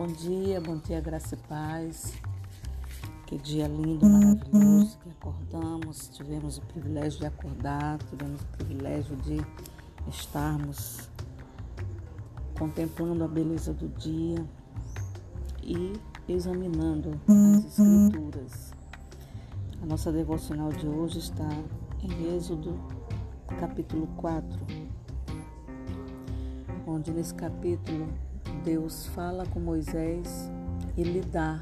[0.00, 2.14] Bom dia, bom dia, graça e paz.
[3.26, 9.36] Que dia lindo, maravilhoso que acordamos, tivemos o privilégio de acordar, tivemos o privilégio de
[10.08, 11.10] estarmos
[12.58, 14.42] contemplando a beleza do dia
[15.62, 15.92] e
[16.26, 18.72] examinando as escrituras.
[19.82, 21.46] A nossa devocional de hoje está
[22.02, 22.74] em Êxodo,
[23.58, 24.60] capítulo 4,
[26.86, 28.08] onde nesse capítulo
[28.64, 30.50] Deus fala com Moisés
[30.96, 31.60] e lhe dá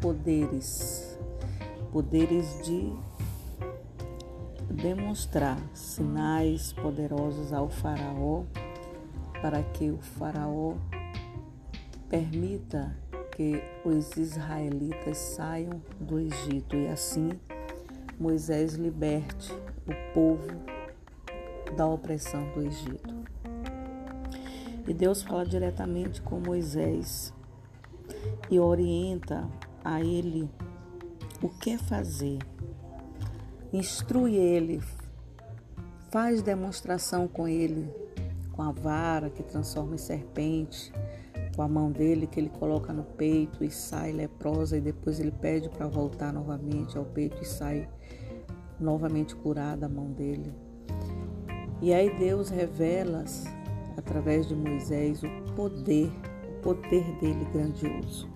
[0.00, 1.18] poderes,
[1.90, 2.92] poderes de
[4.70, 8.44] demonstrar sinais poderosos ao Faraó,
[9.42, 10.74] para que o Faraó
[12.08, 12.96] permita
[13.34, 17.30] que os israelitas saiam do Egito e assim
[18.18, 19.52] Moisés liberte
[19.86, 20.48] o povo
[21.76, 23.17] da opressão do Egito.
[24.88, 27.30] E Deus fala diretamente com Moisés
[28.50, 29.46] e orienta
[29.84, 30.50] a ele
[31.42, 32.38] o que fazer.
[33.70, 34.82] Instrui ele,
[36.10, 37.86] faz demonstração com ele,
[38.52, 40.90] com a vara que transforma em serpente,
[41.54, 45.32] com a mão dele que ele coloca no peito e sai leprosa e depois ele
[45.32, 47.86] pede para voltar novamente ao peito e sai
[48.80, 50.50] novamente curada a mão dele.
[51.82, 53.24] E aí Deus revela
[53.98, 56.10] através de Moisés, o poder,
[56.48, 58.28] o poder dele grandioso.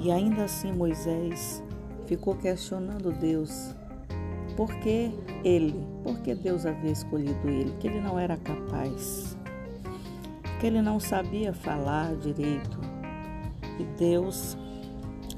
[0.00, 1.62] E ainda assim Moisés
[2.06, 3.74] ficou questionando Deus.
[4.56, 5.12] Por que
[5.44, 5.84] ele?
[6.02, 7.72] Por que Deus havia escolhido ele?
[7.78, 9.36] Que ele não era capaz.
[10.58, 12.80] Que ele não sabia falar direito.
[13.78, 14.56] E Deus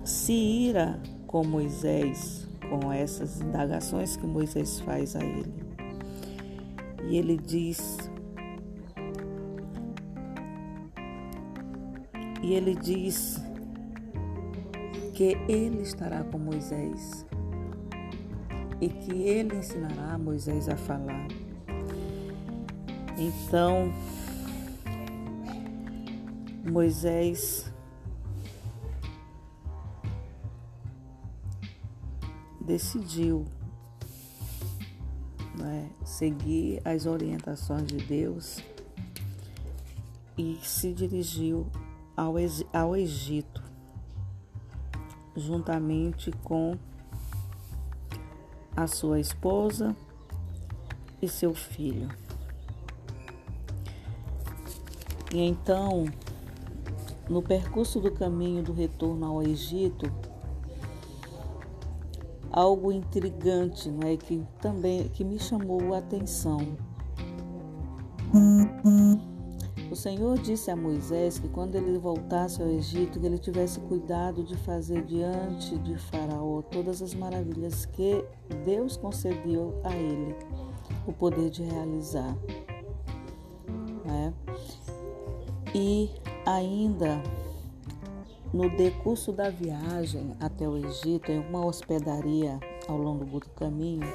[0.05, 5.53] se ira com Moisés, com essas indagações que Moisés faz a ele.
[7.09, 8.11] E ele diz
[12.43, 13.43] E ele diz
[15.15, 17.27] que ele estará com Moisés
[18.81, 21.29] e que ele ensinará Moisés a falar.
[23.19, 23.93] Então,
[26.65, 27.71] Moisés
[32.61, 33.45] decidiu
[35.59, 38.63] né, seguir as orientações de Deus
[40.39, 41.67] e se dirigiu
[42.73, 43.63] ao, Egito,
[45.35, 46.77] juntamente com
[48.77, 49.97] a sua esposa
[51.23, 52.09] e seu filho.
[55.33, 56.05] E então,
[57.29, 60.13] no percurso do caminho do retorno ao Egito,
[62.51, 66.77] algo intrigante, não é que também que me chamou a atenção.
[69.91, 74.45] O Senhor disse a Moisés que quando ele voltasse ao Egito, que ele tivesse cuidado
[74.45, 78.25] de fazer diante de Faraó todas as maravilhas que
[78.65, 80.37] Deus concedeu a ele
[81.09, 82.37] o poder de realizar.
[84.05, 84.33] Né?
[85.75, 86.09] E
[86.47, 87.21] ainda
[88.55, 94.07] no decurso da viagem até o Egito, em uma hospedaria ao longo do caminho,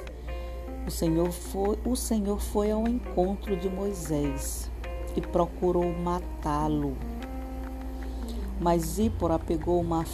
[0.86, 4.70] o Senhor foi, o Senhor foi ao encontro de Moisés
[5.16, 6.96] e procurou matá-lo.
[8.60, 10.04] Mas Zípora pegou uma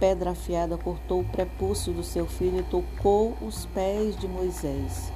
[0.00, 5.12] pedra afiada, cortou o prepúcio do seu filho e tocou os pés de Moisés.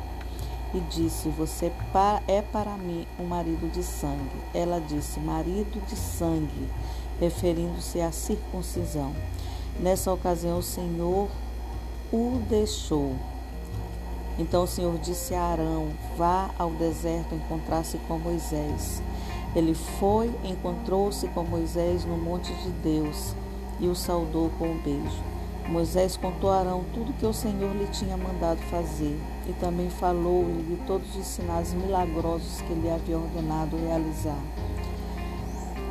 [0.73, 1.73] E disse: Você
[2.28, 4.37] é para mim um marido de sangue.
[4.55, 6.69] Ela disse: Marido de sangue,
[7.19, 9.12] referindo-se à circuncisão.
[9.81, 11.28] Nessa ocasião, o Senhor
[12.12, 13.17] o deixou.
[14.39, 19.03] Então o Senhor disse a Arão: Vá ao deserto encontrar-se com Moisés.
[19.55, 23.34] Ele foi, encontrou-se com Moisés no monte de Deus
[23.81, 25.22] e o saudou com um beijo.
[25.69, 29.16] Moisés contou a Arão tudo que o Senhor lhe tinha mandado fazer
[29.49, 34.39] e também falou-lhe de todos os sinais milagrosos que ele havia ordenado realizar.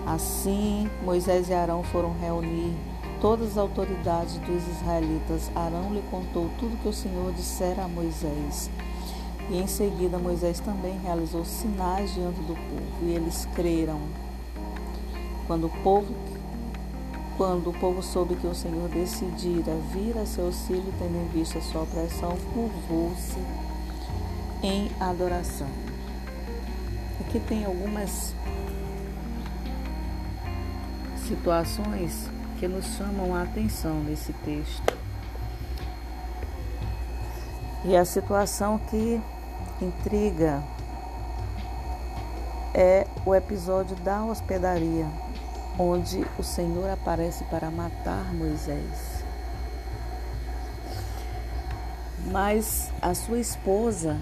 [0.06, 2.74] Assim, Moisés e Arão foram reunir
[3.22, 5.52] todas as autoridades dos israelitas.
[5.56, 8.70] Arão lhe contou tudo que o Senhor dissera a Moisés.
[9.50, 14.00] E em seguida Moisés também realizou sinais diante do povo, e eles creram.
[15.48, 16.14] Quando o povo
[17.40, 21.58] quando o povo soube que o Senhor decidira vir a seu auxílio, tendo em vista
[21.58, 23.40] a sua opressão, curvou-se
[24.62, 25.70] em adoração.
[27.22, 28.36] Aqui tem algumas
[31.26, 32.30] situações
[32.60, 34.98] que nos chamam a atenção nesse texto.
[37.86, 39.22] E a situação que
[39.82, 40.64] intriga
[42.74, 45.08] é o episódio da hospedaria.
[45.80, 49.24] onde o Senhor aparece para matar Moisés.
[52.30, 54.20] Mas a sua esposa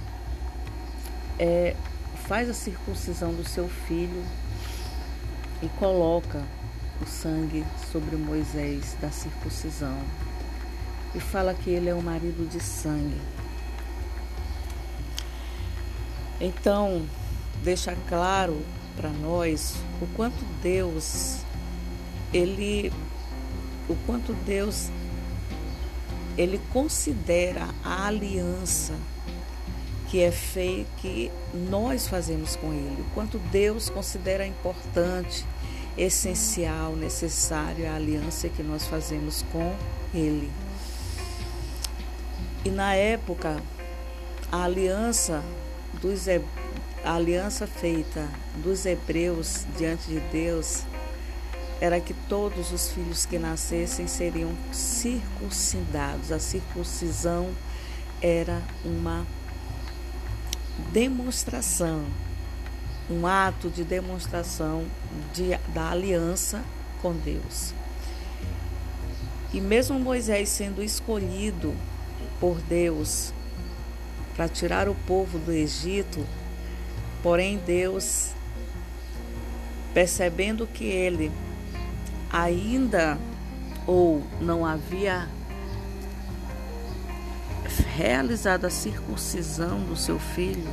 [1.40, 1.76] é,
[2.28, 4.24] faz a circuncisão do seu filho
[5.64, 6.44] e coloca
[7.02, 9.98] o sangue sobre Moisés da circuncisão
[11.16, 13.20] e fala que ele é um marido de sangue.
[16.40, 17.06] Então,
[17.64, 18.62] deixa claro
[18.96, 21.38] para nós o quanto Deus
[22.34, 22.92] ele
[23.90, 24.90] o quanto Deus
[26.38, 28.94] ele considera a aliança
[30.10, 35.46] que é feita que nós fazemos com ele, o quanto Deus considera importante,
[35.98, 39.76] essencial, necessário a aliança que nós fazemos com
[40.14, 40.50] ele.
[42.64, 43.62] E na época
[44.52, 45.44] a aliança
[46.02, 46.28] dos
[47.04, 48.28] a aliança feita
[48.64, 50.84] dos hebreus diante de Deus
[51.80, 56.32] era que todos os filhos que nascessem seriam circuncidados.
[56.32, 57.52] A circuncisão
[58.22, 59.26] era uma
[60.92, 62.04] demonstração,
[63.10, 64.86] um ato de demonstração
[65.34, 66.64] de, da aliança
[67.02, 67.74] com Deus.
[69.54, 71.74] E mesmo Moisés sendo escolhido
[72.40, 73.34] por Deus
[74.38, 76.24] para tirar o povo do Egito,
[77.24, 78.30] porém Deus,
[79.96, 81.32] percebendo que ele
[82.32, 83.18] ainda
[83.88, 85.28] ou não havia
[87.96, 90.70] realizado a circuncisão do seu filho,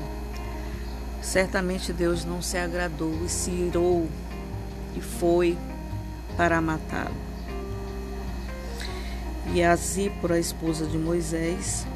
[1.23, 4.07] certamente Deus não se agradou e se irou
[4.95, 5.57] e foi
[6.37, 7.17] para matá-lo.
[9.55, 11.87] E a Zípora, esposa de Moisés,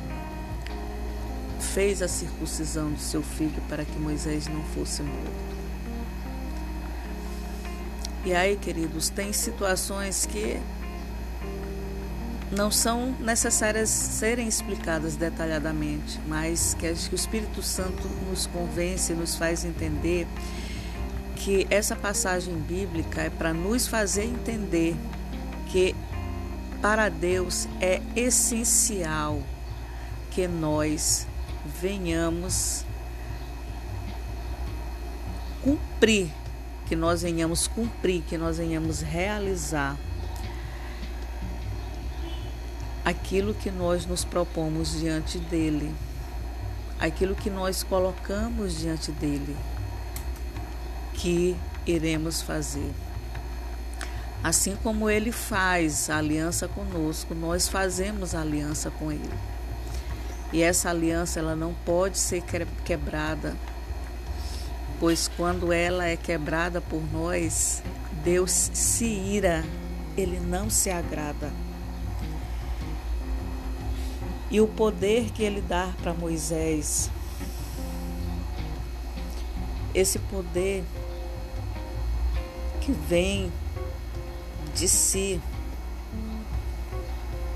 [1.74, 5.58] fez a circuncisão do seu filho para que Moisés não fosse morto.
[8.24, 10.60] E aí, queridos, tem situações que
[12.50, 19.64] não são necessárias serem explicadas detalhadamente, mas que o Espírito Santo nos convence, nos faz
[19.64, 20.26] entender
[21.36, 24.96] que essa passagem bíblica é para nos fazer entender
[25.68, 25.94] que
[26.80, 29.42] para Deus é essencial
[30.30, 31.26] que nós
[31.80, 32.84] venhamos
[35.62, 36.30] cumprir,
[36.86, 39.96] que nós venhamos cumprir, que nós venhamos realizar
[43.04, 45.94] aquilo que nós nos propomos diante dele,
[47.00, 49.56] aquilo que nós colocamos diante dele,
[51.14, 51.56] que
[51.86, 52.92] iremos fazer.
[54.42, 59.57] Assim como ele faz a aliança conosco, nós fazemos a aliança com ele.
[60.52, 62.42] E essa aliança ela não pode ser
[62.84, 63.54] quebrada,
[64.98, 67.82] pois quando ela é quebrada por nós,
[68.24, 69.62] Deus se ira,
[70.16, 71.52] ele não se agrada.
[74.50, 77.10] E o poder que ele dá para Moisés,
[79.94, 80.82] esse poder
[82.80, 83.52] que vem
[84.74, 85.38] de si,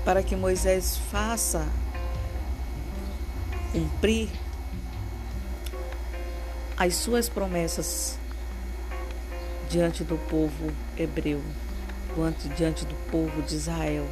[0.05, 1.67] para que Moisés faça
[3.73, 4.29] cumprir
[6.77, 8.19] as suas promessas
[9.67, 11.41] diante do povo hebreu,
[12.55, 14.07] diante do povo de Israel.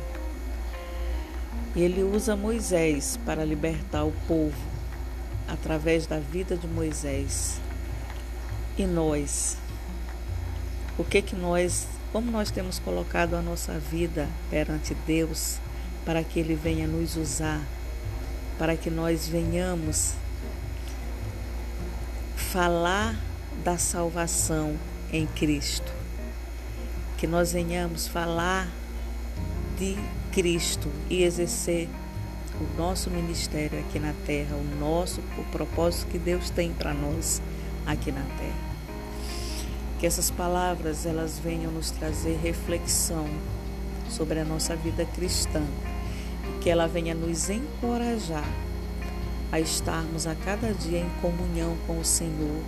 [1.76, 4.58] Ele usa Moisés para libertar o povo
[5.48, 7.62] através da vida de Moisés.
[8.78, 9.58] E nós?
[10.98, 15.60] O que que nós, como nós temos colocado a nossa vida perante Deus
[16.04, 17.62] para que ele venha nos usar,
[18.62, 20.14] para que nós venhamos
[22.36, 23.20] falar
[23.64, 24.78] da salvação
[25.12, 25.92] em Cristo.
[27.18, 28.68] Que nós venhamos falar
[29.80, 29.98] de
[30.32, 31.90] Cristo e exercer
[32.60, 37.42] o nosso ministério aqui na terra, o nosso o propósito que Deus tem para nós
[37.88, 38.60] aqui na terra.
[40.00, 43.28] Que essas palavras elas venham nos trazer reflexão
[44.08, 45.66] sobre a nossa vida cristã
[46.62, 48.48] que ela venha nos encorajar
[49.52, 52.64] a estarmos a cada dia em comunhão com o Senhor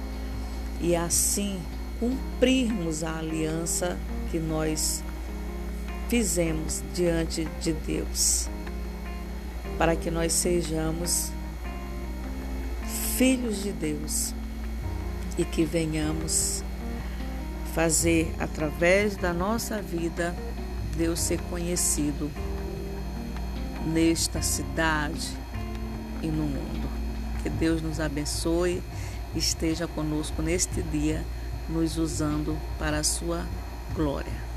[0.81, 1.61] e assim
[1.99, 3.97] cumprirmos a aliança
[4.31, 5.03] que nós
[6.09, 8.49] fizemos diante de Deus,
[9.77, 11.31] para que nós sejamos
[13.17, 14.33] filhos de Deus
[15.37, 16.63] e que venhamos
[17.73, 20.35] fazer através da nossa vida
[20.97, 22.29] Deus ser conhecido
[23.85, 25.29] nesta cidade
[26.21, 26.89] e no mundo.
[27.41, 28.81] Que Deus nos abençoe,
[29.35, 31.23] esteja conosco neste dia,
[31.69, 33.45] nos usando para a sua
[33.93, 34.52] Glória.